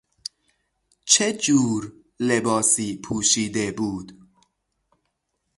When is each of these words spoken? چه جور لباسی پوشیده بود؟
چه 1.05 1.33
جور 1.33 1.93
لباسی 2.19 2.97
پوشیده 3.03 3.71
بود؟ 3.71 4.17